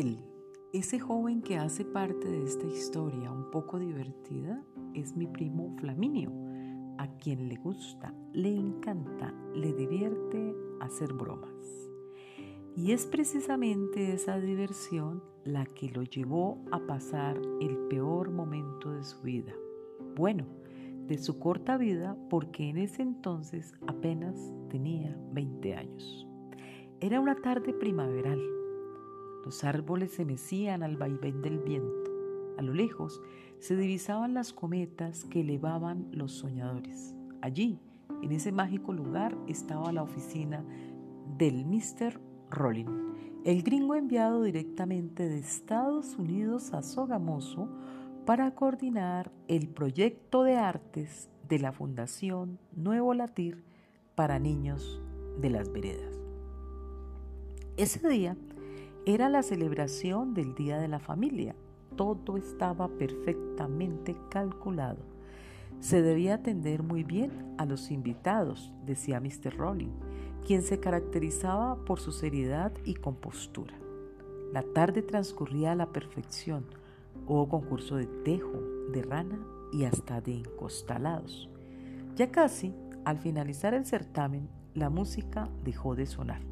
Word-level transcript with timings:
Él, 0.00 0.18
ese 0.72 0.98
joven 0.98 1.40
que 1.40 1.56
hace 1.56 1.84
parte 1.84 2.28
de 2.28 2.42
esta 2.42 2.66
historia 2.66 3.30
un 3.30 3.52
poco 3.52 3.78
divertida, 3.78 4.60
es 4.92 5.14
mi 5.14 5.28
primo 5.28 5.72
Flaminio, 5.78 6.32
a 6.98 7.06
quien 7.18 7.48
le 7.48 7.54
gusta, 7.54 8.12
le 8.32 8.56
encanta, 8.56 9.32
le 9.54 9.72
divierte 9.72 10.52
hacer 10.80 11.12
bromas. 11.12 11.88
Y 12.74 12.90
es 12.90 13.06
precisamente 13.06 14.12
esa 14.12 14.40
diversión 14.40 15.22
la 15.44 15.64
que 15.64 15.88
lo 15.90 16.02
llevó 16.02 16.58
a 16.72 16.80
pasar 16.80 17.40
el 17.60 17.76
peor 17.88 18.32
momento 18.32 18.90
de 18.90 19.04
su 19.04 19.22
vida. 19.22 19.52
Bueno, 20.16 20.44
de 21.06 21.18
su 21.18 21.38
corta 21.38 21.76
vida 21.76 22.16
porque 22.30 22.68
en 22.68 22.78
ese 22.78 23.02
entonces 23.02 23.72
apenas 23.86 24.34
tenía 24.70 25.16
20 25.30 25.76
años. 25.76 26.26
Era 26.98 27.20
una 27.20 27.36
tarde 27.36 27.72
primaveral. 27.72 28.40
Los 29.44 29.62
árboles 29.64 30.12
se 30.12 30.24
mecían 30.24 30.82
al 30.82 30.96
vaivén 30.96 31.42
del 31.42 31.58
viento. 31.58 32.10
A 32.56 32.62
lo 32.62 32.72
lejos 32.72 33.20
se 33.58 33.76
divisaban 33.76 34.34
las 34.34 34.52
cometas 34.52 35.24
que 35.24 35.40
elevaban 35.40 36.08
los 36.12 36.32
soñadores. 36.32 37.14
Allí, 37.42 37.78
en 38.22 38.32
ese 38.32 38.52
mágico 38.52 38.92
lugar, 38.92 39.36
estaba 39.46 39.92
la 39.92 40.02
oficina 40.02 40.64
del 41.36 41.66
Mr. 41.66 42.20
Rolling, 42.50 42.86
el 43.44 43.62
gringo 43.62 43.94
enviado 43.94 44.42
directamente 44.42 45.28
de 45.28 45.38
Estados 45.38 46.16
Unidos 46.16 46.72
a 46.72 46.82
Sogamoso 46.82 47.68
para 48.24 48.54
coordinar 48.54 49.30
el 49.48 49.68
proyecto 49.68 50.42
de 50.44 50.56
artes 50.56 51.28
de 51.48 51.58
la 51.58 51.72
Fundación 51.72 52.58
Nuevo 52.74 53.12
Latir 53.12 53.62
para 54.14 54.38
niños 54.38 55.02
de 55.40 55.50
las 55.50 55.70
veredas. 55.70 56.14
Ese 57.76 58.08
día 58.08 58.36
era 59.06 59.28
la 59.28 59.42
celebración 59.42 60.32
del 60.34 60.54
Día 60.54 60.78
de 60.78 60.88
la 60.88 60.98
Familia. 60.98 61.54
Todo 61.96 62.36
estaba 62.36 62.88
perfectamente 62.88 64.16
calculado. 64.30 65.04
Se 65.80 66.00
debía 66.00 66.34
atender 66.34 66.82
muy 66.82 67.04
bien 67.04 67.54
a 67.58 67.66
los 67.66 67.90
invitados, 67.90 68.72
decía 68.86 69.20
Mr. 69.20 69.56
Rowling, 69.56 69.92
quien 70.46 70.62
se 70.62 70.80
caracterizaba 70.80 71.84
por 71.84 72.00
su 72.00 72.12
seriedad 72.12 72.72
y 72.84 72.94
compostura. 72.94 73.74
La 74.52 74.62
tarde 74.62 75.02
transcurría 75.02 75.72
a 75.72 75.76
la 75.76 75.92
perfección 75.92 76.64
Hubo 77.26 77.48
concurso 77.48 77.96
de 77.96 78.06
tejo, 78.06 78.60
de 78.92 79.02
rana 79.02 79.38
y 79.72 79.84
hasta 79.84 80.20
de 80.20 80.36
encostalados. 80.36 81.48
Ya 82.16 82.30
casi, 82.30 82.74
al 83.04 83.18
finalizar 83.18 83.72
el 83.72 83.86
certamen, 83.86 84.50
la 84.74 84.90
música 84.90 85.48
dejó 85.64 85.94
de 85.94 86.04
sonar. 86.04 86.42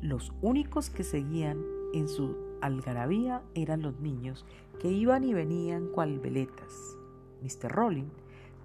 Los 0.00 0.32
únicos 0.40 0.88
que 0.88 1.04
seguían 1.04 1.62
en 1.94 2.08
su 2.08 2.36
algarabía 2.60 3.42
eran 3.54 3.82
los 3.82 4.00
niños 4.00 4.44
que 4.80 4.90
iban 4.90 5.24
y 5.24 5.34
venían 5.34 5.88
cual 5.88 6.18
veletas. 6.18 6.96
Mr. 7.42 7.70
Rowling 7.70 8.10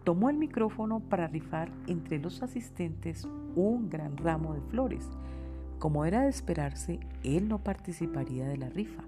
tomó 0.04 0.30
el 0.30 0.38
micrófono 0.38 1.00
para 1.00 1.28
rifar 1.28 1.72
entre 1.88 2.20
los 2.20 2.42
asistentes 2.42 3.28
un 3.56 3.90
gran 3.90 4.18
ramo 4.18 4.54
de 4.54 4.62
flores. 4.62 5.10
Como 5.80 6.06
era 6.06 6.22
de 6.22 6.30
esperarse, 6.30 7.00
él 7.24 7.48
no 7.48 7.64
participaría 7.64 8.48
de 8.48 8.58
la 8.58 8.70
rifa 8.70 9.04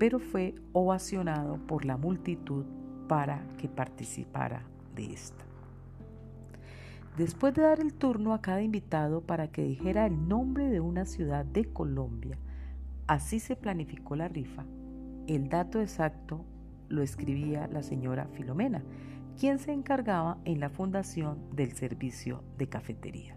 pero 0.00 0.18
fue 0.18 0.54
ovacionado 0.72 1.58
por 1.66 1.84
la 1.84 1.98
multitud 1.98 2.64
para 3.06 3.44
que 3.58 3.68
participara 3.68 4.62
de 4.96 5.12
esta. 5.12 5.44
Después 7.18 7.52
de 7.52 7.60
dar 7.60 7.80
el 7.80 7.92
turno 7.92 8.32
a 8.32 8.40
cada 8.40 8.62
invitado 8.62 9.20
para 9.20 9.48
que 9.48 9.62
dijera 9.62 10.06
el 10.06 10.26
nombre 10.26 10.70
de 10.70 10.80
una 10.80 11.04
ciudad 11.04 11.44
de 11.44 11.66
Colombia, 11.66 12.38
así 13.10 13.40
se 13.40 13.56
planificó 13.56 14.14
la 14.14 14.28
rifa. 14.28 14.64
El 15.26 15.48
dato 15.48 15.80
exacto 15.80 16.44
lo 16.88 17.02
escribía 17.02 17.66
la 17.66 17.82
señora 17.82 18.28
Filomena, 18.34 18.84
quien 19.36 19.58
se 19.58 19.72
encargaba 19.72 20.38
en 20.44 20.60
la 20.60 20.70
fundación 20.70 21.38
del 21.56 21.72
servicio 21.72 22.44
de 22.56 22.68
cafetería. 22.68 23.36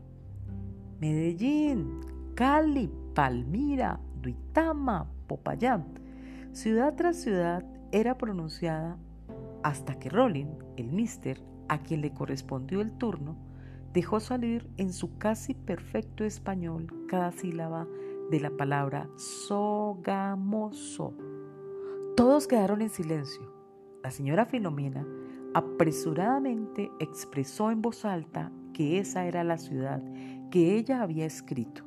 Medellín, 1.01 2.01
Cali, 2.35 2.87
Palmira, 3.15 3.99
Duitama, 4.21 5.09
Popayán 5.25 5.85
Ciudad 6.51 6.93
tras 6.95 7.15
ciudad 7.15 7.65
era 7.91 8.15
pronunciada 8.19 8.99
hasta 9.63 9.97
que 9.97 10.09
Rolling, 10.09 10.53
el 10.77 10.91
mister, 10.91 11.41
a 11.67 11.79
quien 11.79 12.01
le 12.01 12.13
correspondió 12.13 12.79
el 12.79 12.93
turno, 12.93 13.37
dejó 13.91 14.19
salir 14.19 14.69
en 14.77 14.93
su 14.93 15.17
casi 15.17 15.55
perfecto 15.55 16.23
español 16.23 16.93
cada 17.07 17.31
sílaba 17.31 17.87
de 18.29 18.39
la 18.39 18.51
palabra 18.51 19.09
sogamoso. 19.15 21.13
Todos 22.15 22.47
quedaron 22.47 22.81
en 22.81 22.89
silencio. 22.89 23.51
La 24.03 24.11
señora 24.11 24.45
Filomena 24.45 25.05
apresuradamente 25.53 26.91
expresó 26.99 27.71
en 27.71 27.81
voz 27.81 28.05
alta 28.05 28.51
que 28.73 28.99
esa 28.99 29.25
era 29.25 29.43
la 29.43 29.57
ciudad 29.57 30.01
que 30.51 30.75
ella 30.75 31.01
había 31.01 31.25
escrito. 31.25 31.83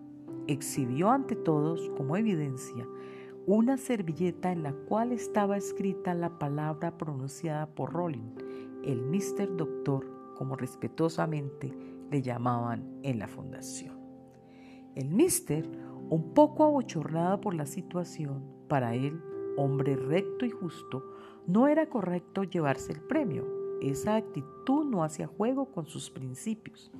Exhibió 0.47 1.10
ante 1.10 1.36
todos 1.36 1.91
como 1.97 2.16
evidencia 2.16 2.86
una 3.47 3.76
servilleta 3.76 4.50
en 4.50 4.62
la 4.64 4.72
cual 4.72 5.12
estaba 5.12 5.56
escrita 5.56 6.14
la 6.14 6.38
palabra 6.38 6.98
pronunciada 6.98 7.66
por 7.66 7.92
Rowling, 7.92 8.34
el 8.84 9.03
Mr. 9.03 9.56
Doctor, 9.56 10.34
como 10.34 10.56
respetuosamente 10.56 11.72
le 12.10 12.22
llamaban 12.22 12.98
en 13.03 13.18
la 13.18 13.28
fundación. 13.28 13.97
El 14.97 15.10
Mister, 15.10 15.68
un 16.09 16.34
poco 16.34 16.65
abochornado 16.65 17.41
por 17.41 17.55
la 17.55 17.67
situación, 17.67 18.44
para 18.69 18.94
él, 18.94 19.21
hombre 19.56 19.97
recto 19.97 20.44
y 20.44 20.50
justo, 20.50 21.03
no 21.47 21.69
era 21.69 21.89
correcto 21.89 22.44
llevarse 22.44 22.93
el 22.93 23.00
premio. 23.00 23.44
Esa 23.81 24.16
actitud 24.16 24.84
no 24.84 25.05
hacía 25.05 25.27
juego 25.27 25.66
con 25.72 25.87
sus 25.87 26.11
principios. 26.11 26.91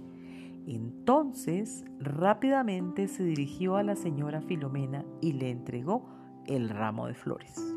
Entonces, 0.66 1.84
rápidamente 2.00 3.09
se 3.09 3.25
dirigió 3.25 3.77
a 3.77 3.83
la 3.83 3.97
señora 3.97 4.43
Filomena 4.43 5.05
y 5.21 5.33
le 5.33 5.50
entregó 5.50 6.09
el 6.47 6.69
ramo 6.69 7.06
de 7.06 7.15
flores. 7.15 7.77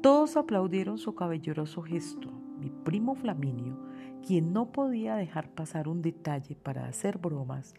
Todos 0.00 0.36
aplaudieron 0.36 0.98
su 0.98 1.14
cabelleroso 1.14 1.82
gesto. 1.82 2.30
Mi 2.58 2.70
primo 2.70 3.14
Flaminio, 3.14 3.78
quien 4.26 4.52
no 4.52 4.72
podía 4.72 5.14
dejar 5.16 5.50
pasar 5.50 5.88
un 5.88 6.00
detalle 6.00 6.56
para 6.56 6.86
hacer 6.86 7.18
bromas, 7.18 7.74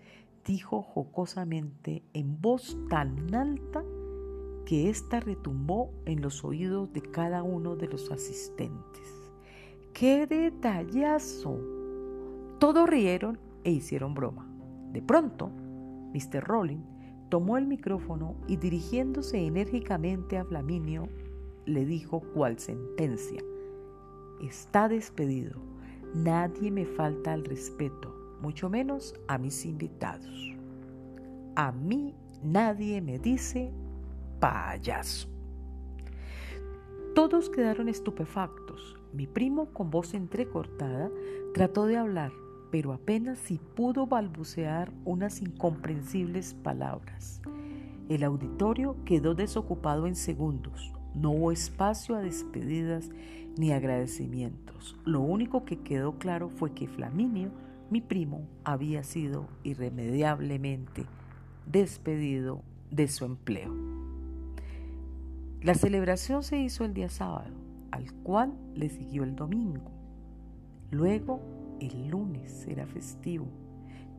dijo 0.48 0.82
jocosamente 0.82 2.04
en 2.14 2.42
voz 2.42 2.78
tan 2.90 3.36
alta 3.36 3.84
que 4.66 4.90
ésta 4.90 5.20
retumbó 5.20 5.92
en 6.06 6.22
los 6.22 6.44
oídos 6.44 6.92
de 6.94 7.02
cada 7.02 7.44
uno 7.44 7.76
de 7.76 7.88
los 7.88 8.10
asistentes. 8.12 9.32
¡Qué 9.94 10.26
detallazo! 10.26 11.60
Todos 12.60 12.90
rieron 12.90 13.38
e 13.64 13.72
hicieron 13.72 14.14
broma. 14.14 14.50
De 14.94 15.02
pronto, 15.02 15.52
Mr. 16.14 16.44
Rowling 16.44 16.82
tomó 17.30 17.58
el 17.58 17.68
micrófono 17.68 18.36
y 18.48 18.56
dirigiéndose 18.56 19.46
enérgicamente 19.46 20.38
a 20.38 20.46
Flaminio, 20.46 21.10
le 21.66 21.86
dijo 21.86 22.22
cual 22.34 22.58
sentencia, 22.58 23.44
está 24.42 24.88
despedido, 24.88 25.60
nadie 26.14 26.72
me 26.72 26.86
falta 26.86 27.34
al 27.34 27.44
respeto, 27.44 28.17
mucho 28.42 28.70
menos 28.70 29.16
a 29.28 29.38
mis 29.38 29.66
invitados. 29.66 30.56
A 31.56 31.72
mí 31.72 32.16
nadie 32.44 33.02
me 33.02 33.20
dice 33.20 33.72
payaso. 34.40 35.28
Todos 37.16 37.50
quedaron 37.50 37.90
estupefactos. 37.90 38.96
Mi 39.12 39.26
primo, 39.26 39.74
con 39.74 39.90
voz 39.90 40.14
entrecortada, 40.14 41.10
trató 41.54 41.88
de 41.88 41.98
hablar, 41.98 42.32
pero 42.72 42.94
apenas 42.94 43.40
si 43.40 43.58
pudo 43.58 44.06
balbucear 44.06 44.92
unas 45.04 45.42
incomprensibles 45.42 46.54
palabras. 46.54 47.42
El 48.10 48.24
auditorio 48.24 48.96
quedó 49.04 49.34
desocupado 49.34 50.06
en 50.06 50.16
segundos. 50.16 50.94
No 51.16 51.32
hubo 51.32 51.52
espacio 51.52 52.16
a 52.16 52.22
despedidas 52.22 53.10
ni 53.58 53.72
agradecimientos. 53.72 54.96
Lo 55.04 55.22
único 55.22 55.66
que 55.66 55.80
quedó 55.80 56.20
claro 56.20 56.50
fue 56.50 56.74
que 56.74 56.88
Flaminio, 56.88 57.50
mi 57.90 58.02
primo, 58.02 58.48
había 58.64 59.04
sido 59.04 59.48
irremediablemente 59.64 61.06
despedido 61.66 62.62
de 62.92 63.08
su 63.08 63.26
empleo. 63.26 63.74
La 65.62 65.74
celebración 65.74 66.44
se 66.44 66.60
hizo 66.60 66.86
el 66.86 66.94
día 66.94 67.10
sábado, 67.10 67.54
al 67.92 68.14
cual 68.24 68.54
le 68.76 68.90
siguió 68.90 69.24
el 69.24 69.36
domingo. 69.36 69.92
Luego 70.92 71.42
el 71.80 72.10
lunes 72.10 72.66
era 72.68 72.86
festivo, 72.86 73.48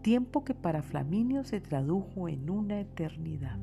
tiempo 0.03 0.45
que 0.45 0.55
para 0.55 0.83
Flaminio 0.83 1.45
se 1.45 1.61
tradujo 1.61 2.29
en 2.29 2.51
una 2.51 2.81
eternidad, 2.81 3.59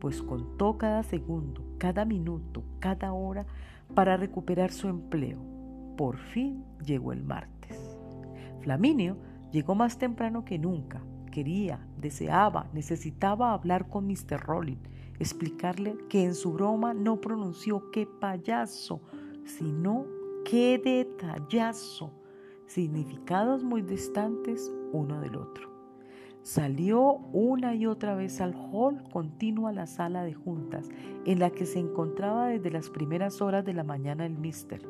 pues 0.00 0.22
contó 0.22 0.78
cada 0.78 1.02
segundo, 1.02 1.64
cada 1.78 2.04
minuto, 2.04 2.62
cada 2.78 3.12
hora 3.12 3.46
para 3.94 4.16
recuperar 4.16 4.72
su 4.72 4.88
empleo. 4.88 5.38
Por 5.96 6.18
fin 6.18 6.64
llegó 6.84 7.12
el 7.12 7.24
martes. 7.24 7.55
Flaminio 8.66 9.16
llegó 9.52 9.76
más 9.76 9.96
temprano 9.96 10.44
que 10.44 10.58
nunca. 10.58 11.00
Quería, 11.30 11.86
deseaba, 11.98 12.68
necesitaba 12.72 13.52
hablar 13.52 13.88
con 13.88 14.08
Mr. 14.08 14.40
Rowling 14.40 14.78
explicarle 15.20 15.96
que 16.08 16.24
en 16.24 16.34
su 16.34 16.52
broma 16.52 16.92
no 16.92 17.20
pronunció 17.20 17.92
qué 17.92 18.08
payaso, 18.08 19.00
sino 19.44 20.04
qué 20.44 20.80
detallazo, 20.84 22.10
significados 22.66 23.62
muy 23.62 23.82
distantes 23.82 24.72
uno 24.92 25.20
del 25.20 25.36
otro. 25.36 25.70
Salió 26.42 27.18
una 27.32 27.76
y 27.76 27.86
otra 27.86 28.16
vez 28.16 28.40
al 28.40 28.56
hall 28.72 29.04
continuo 29.12 29.68
a 29.68 29.72
la 29.72 29.86
sala 29.86 30.24
de 30.24 30.34
juntas, 30.34 30.88
en 31.24 31.38
la 31.38 31.50
que 31.50 31.66
se 31.66 31.78
encontraba 31.78 32.48
desde 32.48 32.72
las 32.72 32.90
primeras 32.90 33.40
horas 33.40 33.64
de 33.64 33.74
la 33.74 33.84
mañana 33.84 34.26
el 34.26 34.36
mister. 34.36 34.82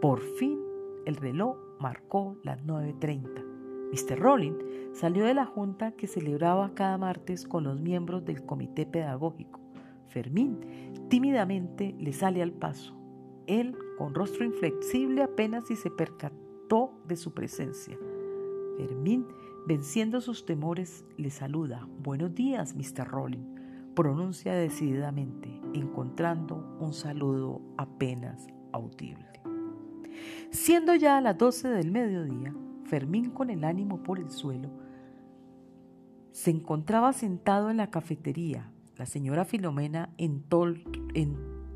Por 0.00 0.20
fin 0.20 0.60
el 1.06 1.16
reloj 1.16 1.65
marcó 1.78 2.36
las 2.42 2.64
9.30. 2.64 3.56
Mr. 3.92 4.18
Rowling 4.18 4.54
salió 4.92 5.24
de 5.24 5.34
la 5.34 5.46
junta 5.46 5.92
que 5.92 6.06
celebraba 6.06 6.74
cada 6.74 6.98
martes 6.98 7.46
con 7.46 7.64
los 7.64 7.80
miembros 7.80 8.24
del 8.24 8.44
comité 8.44 8.86
pedagógico. 8.86 9.60
Fermín 10.08 10.60
tímidamente 11.08 11.94
le 11.98 12.12
sale 12.12 12.42
al 12.42 12.52
paso. 12.52 12.94
Él, 13.46 13.76
con 13.96 14.14
rostro 14.14 14.44
inflexible, 14.44 15.22
apenas 15.22 15.66
si 15.68 15.76
se 15.76 15.90
percató 15.90 16.92
de 17.06 17.16
su 17.16 17.32
presencia. 17.32 17.96
Fermín, 18.76 19.26
venciendo 19.66 20.20
sus 20.20 20.44
temores, 20.44 21.04
le 21.16 21.30
saluda. 21.30 21.88
Buenos 22.02 22.34
días, 22.34 22.74
Mr. 22.74 23.06
Rowling, 23.06 23.54
pronuncia 23.94 24.54
decididamente, 24.54 25.60
encontrando 25.74 26.76
un 26.80 26.92
saludo 26.92 27.62
apenas 27.76 28.46
audible. 28.72 29.35
Siendo 30.50 30.94
ya 30.94 31.18
a 31.18 31.20
las 31.20 31.36
doce 31.36 31.68
del 31.68 31.90
mediodía, 31.90 32.54
Fermín 32.84 33.30
con 33.30 33.50
el 33.50 33.64
ánimo 33.64 34.02
por 34.02 34.18
el 34.18 34.30
suelo, 34.30 34.70
se 36.32 36.50
encontraba 36.50 37.12
sentado 37.12 37.70
en 37.70 37.78
la 37.78 37.90
cafetería. 37.90 38.70
La 38.96 39.06
señora 39.06 39.44
Filomena 39.44 40.10
en, 40.18 40.44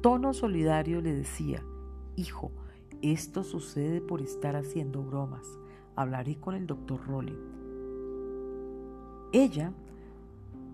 tono 0.00 0.34
solidario 0.34 1.00
le 1.00 1.12
decía, 1.12 1.62
Hijo, 2.16 2.52
esto 3.02 3.42
sucede 3.42 4.00
por 4.00 4.20
estar 4.20 4.56
haciendo 4.56 5.02
bromas. 5.02 5.46
Hablaré 5.96 6.36
con 6.36 6.54
el 6.54 6.66
doctor 6.66 7.00
Rowling. 7.06 7.38
Ella 9.32 9.72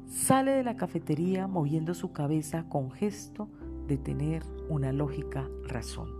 sale 0.08 0.52
de 0.52 0.64
la 0.64 0.76
cafetería 0.76 1.46
moviendo 1.46 1.94
su 1.94 2.12
cabeza 2.12 2.68
con 2.68 2.90
gesto 2.90 3.48
de 3.86 3.98
tener 3.98 4.42
una 4.68 4.92
lógica 4.92 5.48
razón. 5.64 6.10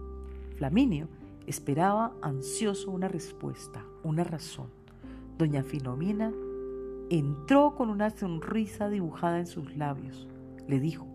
Flaminio 0.57 1.09
Esperaba 1.47 2.13
ansioso 2.23 2.91
una 2.91 3.09
respuesta, 3.09 3.85
una 4.03 4.25
razón. 4.25 4.69
Doña 5.39 5.63
Filomena 5.63 6.33
entró 7.09 7.75
con 7.77 7.89
una 7.89 8.11
sonrisa 8.11 8.89
dibujada 8.89 9.39
en 9.39 9.47
sus 9.47 9.77
labios. 9.77 10.27
Le 10.67 10.81
dijo, 10.81 11.07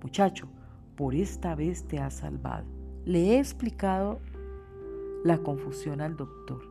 muchacho, 0.00 0.46
por 0.96 1.14
esta 1.14 1.54
vez 1.56 1.84
te 1.88 1.98
has 1.98 2.14
salvado. 2.14 2.66
Le 3.04 3.30
he 3.30 3.38
explicado 3.38 4.20
la 5.24 5.38
confusión 5.38 6.00
al 6.00 6.16
doctor. 6.16 6.62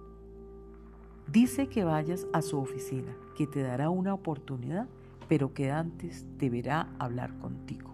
Dice 1.27 1.67
que 1.67 1.83
vayas 1.83 2.27
a 2.31 2.41
su 2.41 2.57
oficina, 2.57 3.13
que 3.35 3.47
te 3.47 3.61
dará 3.61 3.89
una 3.89 4.13
oportunidad, 4.13 4.87
pero 5.27 5.53
que 5.53 5.71
antes 5.71 6.25
deberá 6.37 6.87
hablar 6.99 7.37
contigo. 7.39 7.91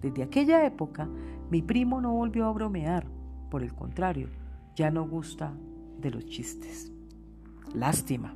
Desde 0.00 0.22
aquella 0.22 0.64
época, 0.64 1.08
mi 1.50 1.62
primo 1.62 2.00
no 2.00 2.12
volvió 2.12 2.46
a 2.46 2.52
bromear, 2.52 3.06
por 3.50 3.62
el 3.62 3.74
contrario, 3.74 4.28
ya 4.78 4.92
no 4.92 5.08
gusta 5.08 5.52
de 5.98 6.12
los 6.12 6.24
chistes. 6.26 6.92
Lástima. 7.74 8.32